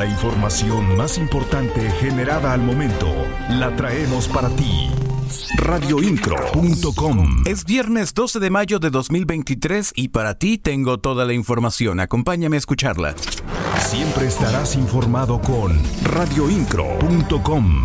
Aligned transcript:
La 0.00 0.06
información 0.06 0.96
más 0.96 1.18
importante 1.18 1.90
generada 2.00 2.54
al 2.54 2.62
momento 2.62 3.06
la 3.50 3.76
traemos 3.76 4.28
para 4.28 4.48
ti. 4.48 4.88
Radioincro.com 5.58 7.42
Es 7.44 7.66
viernes 7.66 8.14
12 8.14 8.40
de 8.40 8.48
mayo 8.48 8.78
de 8.78 8.88
2023 8.88 9.92
y 9.94 10.08
para 10.08 10.38
ti 10.38 10.56
tengo 10.56 11.00
toda 11.00 11.26
la 11.26 11.34
información. 11.34 12.00
Acompáñame 12.00 12.56
a 12.56 12.60
escucharla. 12.60 13.14
Siempre 13.78 14.26
estarás 14.26 14.74
informado 14.74 15.38
con 15.42 15.78
radioincro.com. 16.04 17.84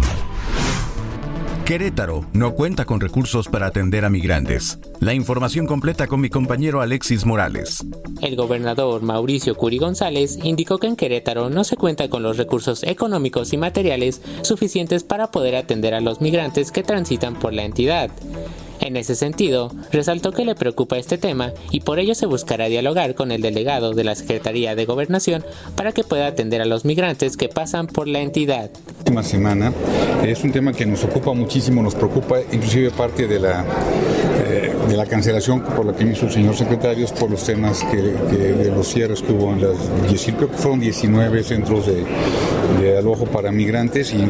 Querétaro 1.66 2.24
no 2.32 2.54
cuenta 2.54 2.86
con 2.86 3.00
recursos 3.00 3.48
para 3.48 3.66
atender 3.66 4.06
a 4.06 4.10
migrantes. 4.12 4.78
La 5.00 5.16
información 5.16 5.66
completa 5.66 6.06
con 6.06 6.22
mi 6.22 6.30
compañero 6.30 6.80
Alexis 6.80 7.26
Morales. 7.26 7.84
El 8.22 8.36
gobernador 8.36 9.02
Mauricio 9.02 9.56
Curi 9.56 9.80
González 9.80 10.38
indicó 10.44 10.78
que 10.78 10.86
en 10.86 10.96
Querétaro 10.96 11.50
no 11.50 11.64
se 11.64 11.76
cuenta 11.76 12.08
con 12.08 12.22
los 12.22 12.38
recursos 12.38 12.84
económicos 12.84 13.52
y 13.52 13.58
materiales 13.58 14.22
suficientes 14.44 15.04
para 15.04 15.32
poder 15.32 15.56
atender 15.56 15.96
a 15.96 16.02
los 16.02 16.22
migrantes 16.22 16.72
que 16.72 16.84
transitan 16.84 17.34
por 17.40 17.52
la 17.52 17.64
entidad. 17.64 18.12
En 18.80 18.98
ese 18.98 19.16
sentido, 19.16 19.72
resaltó 19.92 20.32
que 20.32 20.46
le 20.46 20.56
preocupa 20.56 20.98
este 20.98 21.18
tema 21.18 21.52
y 21.72 21.82
por 21.82 22.00
ello 22.00 22.16
se 22.16 22.26
buscará 22.26 22.68
dialogar 22.68 23.16
con 23.16 23.32
el 23.32 23.42
delegado 23.42 23.94
de 23.94 24.04
la 24.04 24.16
Secretaría 24.16 24.76
de 24.76 24.86
Gobernación 24.86 25.44
para 25.76 25.92
que 25.92 26.04
pueda 26.04 26.28
atender 26.28 26.62
a 26.62 26.66
los 26.66 26.86
migrantes 26.86 27.38
que 27.38 27.50
pasan 27.50 27.88
por 27.88 28.08
la 28.08 28.20
entidad. 28.20 28.70
Última 29.00 29.24
semana 29.24 29.74
es 30.24 30.44
un 30.44 30.52
tema 30.52 30.74
que 30.74 30.86
nos 30.86 31.04
ocupa 31.04 31.34
muchísimo, 31.34 31.82
nos 31.82 31.96
preocupa 31.96 32.40
inclusive 32.52 32.92
parte 32.92 33.28
de 33.28 33.40
la 33.40 33.66
eh, 34.48 34.65
de 34.88 34.98
la 34.98 35.06
cancelación 35.06 35.62
por 35.62 35.86
la 35.86 35.94
que 35.94 36.04
hizo 36.04 36.26
el 36.26 36.32
señor 36.32 36.56
secretario 36.56 37.08
por 37.20 37.30
los 37.30 37.44
temas 37.44 37.84
que, 37.84 37.98
de 37.98 38.72
los 38.72 38.88
cierres 38.88 39.22
que 39.22 39.32
hubo 39.32 39.54
en 39.54 39.62
las 39.62 39.76
creo 40.36 40.50
que 40.50 40.58
fueron 40.58 40.80
19 40.80 41.44
centros 41.44 41.88
de, 41.88 42.04
de 42.82 42.98
alojo 42.98 43.26
para 43.26 43.52
migrantes 43.52 44.14
y 44.14 44.26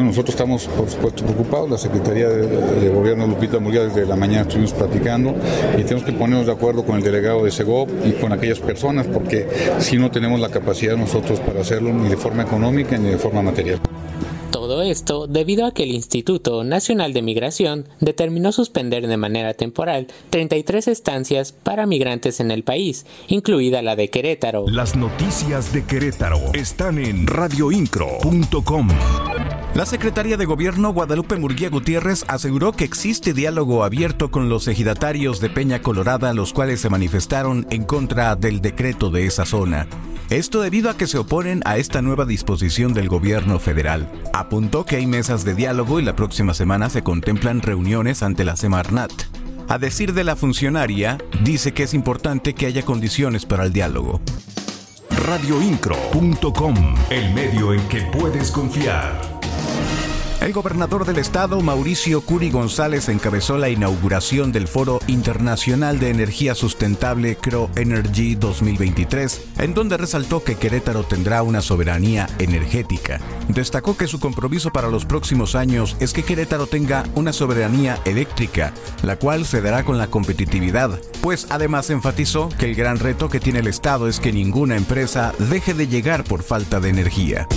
nosotros 0.00 0.30
estamos 0.30 0.66
por 0.68 0.88
supuesto 0.88 1.24
preocupados, 1.24 1.70
la 1.70 1.78
Secretaría 1.78 2.28
de, 2.28 2.88
Gobierno 2.88 3.26
Lupita 3.26 3.58
Murguía 3.58 3.84
desde 3.84 4.06
la 4.06 4.16
mañana 4.16 4.42
estuvimos 4.42 4.72
platicando 4.72 5.34
y 5.76 5.82
tenemos 5.82 6.04
que 6.04 6.12
ponernos 6.12 6.46
de 6.46 6.52
acuerdo 6.52 6.84
con 6.84 6.96
el 6.96 7.02
delegado 7.02 7.44
de 7.44 7.50
Segov 7.50 7.88
y 8.04 8.12
con 8.12 8.32
aquellas 8.32 8.58
personas 8.58 9.06
porque 9.06 9.48
si 9.78 9.96
no 9.96 10.10
tenemos 10.10 10.40
la 10.40 10.48
capacidad 10.48 10.96
nosotros 10.96 11.40
para 11.40 11.60
hacerlo 11.60 11.92
ni 11.92 12.08
de 12.08 12.16
forma 12.16 12.42
económica 12.42 12.96
ni 12.96 13.10
de 13.10 13.18
forma 13.18 13.42
material. 13.42 13.80
Todo 14.56 14.80
esto 14.80 15.26
debido 15.26 15.66
a 15.66 15.72
que 15.72 15.82
el 15.82 15.90
Instituto 15.90 16.64
Nacional 16.64 17.12
de 17.12 17.20
Migración 17.20 17.86
determinó 18.00 18.52
suspender 18.52 19.06
de 19.06 19.18
manera 19.18 19.52
temporal 19.52 20.06
33 20.30 20.88
estancias 20.88 21.52
para 21.52 21.84
migrantes 21.84 22.40
en 22.40 22.50
el 22.50 22.64
país, 22.64 23.04
incluida 23.28 23.82
la 23.82 23.96
de 23.96 24.08
Querétaro. 24.08 24.64
Las 24.66 24.96
noticias 24.96 25.74
de 25.74 25.84
Querétaro 25.84 26.40
están 26.54 26.96
en 26.98 27.26
radioincro.com. 27.26 28.88
La 29.76 29.84
secretaria 29.84 30.38
de 30.38 30.46
Gobierno 30.46 30.90
Guadalupe 30.90 31.36
Murguía 31.36 31.68
Gutiérrez 31.68 32.24
aseguró 32.28 32.72
que 32.72 32.84
existe 32.84 33.34
diálogo 33.34 33.84
abierto 33.84 34.30
con 34.30 34.48
los 34.48 34.68
ejidatarios 34.68 35.38
de 35.38 35.50
Peña 35.50 35.82
Colorada, 35.82 36.32
los 36.32 36.54
cuales 36.54 36.80
se 36.80 36.88
manifestaron 36.88 37.66
en 37.68 37.84
contra 37.84 38.34
del 38.36 38.62
decreto 38.62 39.10
de 39.10 39.26
esa 39.26 39.44
zona. 39.44 39.86
Esto 40.30 40.62
debido 40.62 40.88
a 40.88 40.96
que 40.96 41.06
se 41.06 41.18
oponen 41.18 41.60
a 41.66 41.76
esta 41.76 42.00
nueva 42.00 42.24
disposición 42.24 42.94
del 42.94 43.10
gobierno 43.10 43.58
federal. 43.58 44.10
Apuntó 44.32 44.86
que 44.86 44.96
hay 44.96 45.06
mesas 45.06 45.44
de 45.44 45.54
diálogo 45.54 46.00
y 46.00 46.04
la 46.04 46.16
próxima 46.16 46.54
semana 46.54 46.88
se 46.88 47.02
contemplan 47.02 47.60
reuniones 47.60 48.22
ante 48.22 48.44
la 48.44 48.56
Semarnat. 48.56 49.12
A 49.68 49.76
decir 49.76 50.14
de 50.14 50.24
la 50.24 50.36
funcionaria, 50.36 51.18
dice 51.42 51.74
que 51.74 51.82
es 51.82 51.92
importante 51.92 52.54
que 52.54 52.64
haya 52.64 52.82
condiciones 52.82 53.44
para 53.44 53.66
el 53.66 53.74
diálogo. 53.74 54.22
Radioincro.com, 55.10 56.94
el 57.10 57.34
medio 57.34 57.74
en 57.74 57.86
que 57.88 58.00
puedes 58.18 58.50
confiar. 58.50 59.35
El 60.40 60.52
gobernador 60.52 61.06
del 61.06 61.18
estado, 61.18 61.60
Mauricio 61.60 62.20
Curi 62.20 62.50
González, 62.50 63.08
encabezó 63.08 63.56
la 63.56 63.70
inauguración 63.70 64.52
del 64.52 64.68
Foro 64.68 65.00
Internacional 65.06 65.98
de 65.98 66.10
Energía 66.10 66.54
Sustentable 66.54 67.36
Cro 67.36 67.70
Energy 67.74 68.34
2023, 68.34 69.42
en 69.58 69.74
donde 69.74 69.96
resaltó 69.96 70.44
que 70.44 70.54
Querétaro 70.54 71.04
tendrá 71.04 71.42
una 71.42 71.62
soberanía 71.62 72.28
energética. 72.38 73.18
Destacó 73.48 73.96
que 73.96 74.06
su 74.06 74.20
compromiso 74.20 74.70
para 74.70 74.88
los 74.88 75.04
próximos 75.04 75.54
años 75.54 75.96
es 76.00 76.12
que 76.12 76.22
Querétaro 76.22 76.66
tenga 76.66 77.04
una 77.14 77.32
soberanía 77.32 77.98
eléctrica, 78.04 78.72
la 79.02 79.16
cual 79.16 79.46
se 79.46 79.62
dará 79.62 79.84
con 79.84 79.98
la 79.98 80.08
competitividad, 80.08 81.00
pues 81.22 81.46
además 81.50 81.90
enfatizó 81.90 82.50
que 82.50 82.66
el 82.66 82.74
gran 82.74 82.98
reto 82.98 83.28
que 83.28 83.40
tiene 83.40 83.60
el 83.60 83.66
estado 83.66 84.06
es 84.06 84.20
que 84.20 84.32
ninguna 84.32 84.76
empresa 84.76 85.32
deje 85.50 85.74
de 85.74 85.88
llegar 85.88 86.24
por 86.24 86.42
falta 86.42 86.78
de 86.78 86.90
energía 86.90 87.48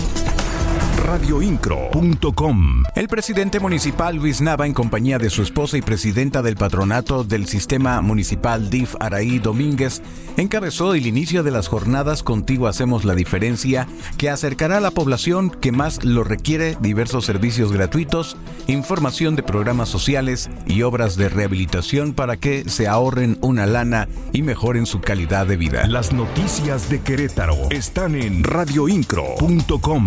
radioincro.com. 1.09 2.83
El 2.95 3.07
presidente 3.07 3.59
municipal 3.59 4.15
Luis 4.15 4.41
Nava, 4.41 4.67
en 4.67 4.75
compañía 4.75 5.17
de 5.17 5.31
su 5.31 5.41
esposa 5.41 5.75
y 5.75 5.81
presidenta 5.81 6.43
del 6.43 6.55
patronato 6.55 7.23
del 7.23 7.47
sistema 7.47 7.99
municipal 8.01 8.69
DIF 8.69 8.93
Araí 8.99 9.39
Domínguez, 9.39 10.03
encabezó 10.37 10.93
el 10.93 11.07
inicio 11.07 11.41
de 11.41 11.49
las 11.49 11.67
jornadas 11.67 12.21
Contigo 12.21 12.67
Hacemos 12.67 13.05
la 13.05 13.15
Diferencia, 13.15 13.87
que 14.19 14.29
acercará 14.29 14.77
a 14.77 14.81
la 14.81 14.91
población 14.91 15.49
que 15.49 15.71
más 15.71 16.05
lo 16.05 16.23
requiere 16.23 16.77
diversos 16.79 17.25
servicios 17.25 17.71
gratuitos, 17.71 18.37
información 18.67 19.35
de 19.35 19.41
programas 19.41 19.89
sociales 19.89 20.51
y 20.67 20.83
obras 20.83 21.15
de 21.15 21.27
rehabilitación 21.27 22.13
para 22.13 22.37
que 22.37 22.69
se 22.69 22.87
ahorren 22.87 23.39
una 23.41 23.65
lana 23.65 24.07
y 24.31 24.43
mejoren 24.43 24.85
su 24.85 25.01
calidad 25.01 25.47
de 25.47 25.57
vida. 25.57 25.87
Las 25.87 26.13
noticias 26.13 26.87
de 26.87 27.01
Querétaro 27.01 27.57
están 27.71 28.13
en 28.13 28.43
radioincro.com. 28.43 30.05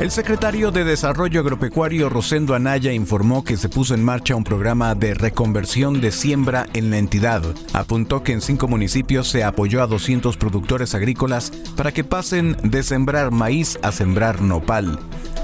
El 0.00 0.10
secretario 0.10 0.70
de 0.70 0.82
Desarrollo 0.82 1.40
Agropecuario 1.40 2.08
Rosendo 2.08 2.54
Anaya 2.54 2.90
informó 2.90 3.44
que 3.44 3.58
se 3.58 3.68
puso 3.68 3.92
en 3.92 4.02
marcha 4.02 4.34
un 4.34 4.44
programa 4.44 4.94
de 4.94 5.12
reconversión 5.12 6.00
de 6.00 6.10
siembra 6.10 6.66
en 6.72 6.88
la 6.88 6.96
entidad. 6.96 7.42
Apuntó 7.74 8.22
que 8.22 8.32
en 8.32 8.40
cinco 8.40 8.66
municipios 8.66 9.28
se 9.28 9.44
apoyó 9.44 9.82
a 9.82 9.86
200 9.86 10.38
productores 10.38 10.94
agrícolas 10.94 11.50
para 11.76 11.92
que 11.92 12.02
pasen 12.02 12.56
de 12.62 12.82
sembrar 12.82 13.30
maíz 13.30 13.78
a 13.82 13.92
sembrar 13.92 14.40
nopal. 14.40 14.98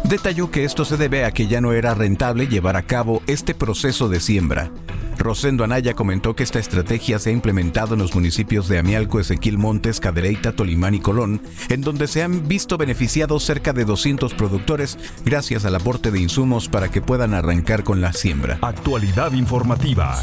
Detalló 0.04 0.50
que 0.50 0.64
esto 0.64 0.86
se 0.86 0.96
debe 0.96 1.26
a 1.26 1.32
que 1.32 1.48
ya 1.48 1.60
no 1.60 1.74
era 1.74 1.92
rentable 1.92 2.46
llevar 2.46 2.76
a 2.76 2.82
cabo 2.82 3.20
este 3.26 3.54
proceso 3.54 4.08
de 4.08 4.20
siembra. 4.20 4.70
Rosendo 5.18 5.64
Anaya 5.64 5.94
comentó 5.94 6.34
que 6.34 6.42
esta 6.42 6.58
estrategia 6.58 7.18
se 7.18 7.30
ha 7.30 7.32
implementado 7.32 7.94
en 7.94 8.00
los 8.00 8.14
municipios 8.14 8.68
de 8.68 8.78
Amialco, 8.78 9.20
Ezequiel 9.20 9.58
Montes, 9.58 10.00
Cadereyta, 10.00 10.52
Tolimán 10.52 10.94
y 10.94 11.00
Colón, 11.00 11.40
en 11.68 11.80
donde 11.80 12.06
se 12.06 12.22
han 12.22 12.46
visto 12.48 12.78
beneficiados 12.78 13.44
cerca 13.44 13.72
de 13.72 13.84
200 13.84 14.34
productores 14.34 14.98
gracias 15.24 15.64
al 15.64 15.74
aporte 15.74 16.10
de 16.10 16.20
insumos 16.20 16.68
para 16.68 16.90
que 16.90 17.02
puedan 17.02 17.34
arrancar 17.34 17.84
con 17.84 18.00
la 18.00 18.12
siembra. 18.12 18.58
Actualidad 18.62 19.32
informativa 19.32 20.16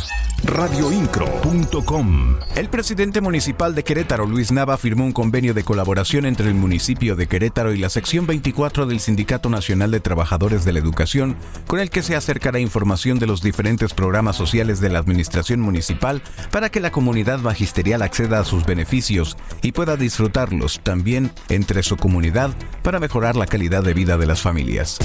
radioincro.com. 0.45 2.35
El 2.55 2.69
presidente 2.69 3.21
municipal 3.21 3.73
de 3.75 3.83
Querétaro, 3.83 4.25
Luis 4.25 4.51
Nava, 4.51 4.77
firmó 4.77 5.05
un 5.05 5.11
convenio 5.11 5.53
de 5.53 5.63
colaboración 5.63 6.25
entre 6.25 6.47
el 6.47 6.53
municipio 6.53 7.15
de 7.15 7.27
Querétaro 7.27 7.73
y 7.73 7.77
la 7.77 7.89
sección 7.89 8.27
24 8.27 8.85
del 8.85 8.99
Sindicato 8.99 9.49
Nacional 9.49 9.91
de 9.91 9.99
Trabajadores 9.99 10.65
de 10.65 10.73
la 10.73 10.79
Educación, 10.79 11.35
con 11.67 11.79
el 11.79 11.89
que 11.89 12.03
se 12.03 12.15
acercará 12.15 12.59
información 12.59 13.19
de 13.19 13.27
los 13.27 13.41
diferentes 13.41 13.93
programas 13.93 14.35
sociales 14.35 14.79
de 14.79 14.89
la 14.89 14.99
administración 14.99 15.61
municipal 15.61 16.21
para 16.51 16.69
que 16.69 16.79
la 16.79 16.91
comunidad 16.91 17.39
magisterial 17.39 18.01
acceda 18.01 18.39
a 18.39 18.45
sus 18.45 18.65
beneficios 18.65 19.37
y 19.61 19.71
pueda 19.71 19.97
disfrutarlos 19.97 20.79
también 20.83 21.31
entre 21.49 21.83
su 21.83 21.97
comunidad 21.97 22.51
para 22.81 22.99
mejorar 22.99 23.35
la 23.35 23.47
calidad 23.47 23.83
de 23.83 23.93
vida 23.93 24.17
de 24.17 24.25
las 24.25 24.41
familias 24.41 24.99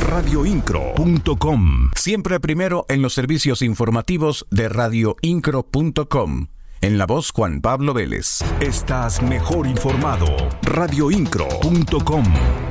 radioincro.com. 0.00 1.90
Siempre 1.96 2.40
primero 2.40 2.86
en 2.88 3.02
los 3.02 3.14
servicios 3.14 3.62
informativos 3.62 4.46
de 4.50 4.68
radioincro.com. 4.68 6.46
En 6.80 6.98
la 6.98 7.06
voz 7.06 7.32
Juan 7.32 7.60
Pablo 7.60 7.92
Vélez. 7.92 8.40
Estás 8.60 9.22
mejor 9.22 9.66
informado. 9.66 10.26
radioincro.com. 10.62 12.69